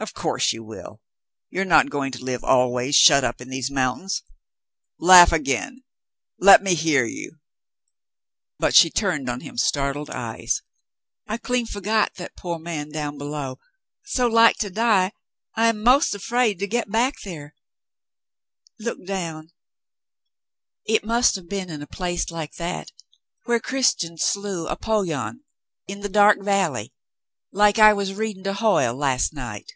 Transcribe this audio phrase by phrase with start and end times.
[0.00, 1.00] "Of course you will.
[1.48, 4.24] You are not going to live always shut up in these mountains.
[4.98, 5.84] Laugh again.
[6.40, 7.38] Let me hear you."
[8.58, 10.60] But she turned on him startled eyes.
[11.28, 13.60] *'I clean forgot that poor man down below,
[14.04, 15.12] so like to die
[15.54, 17.54] I am 'most afraid to get back there.
[18.80, 19.52] Look down.
[20.84, 22.90] It must have been in a place like that
[23.44, 25.44] where Christian slew Apollyon
[25.86, 26.92] in the dark valley,
[27.52, 29.70] like I was reading to Hoyle last night."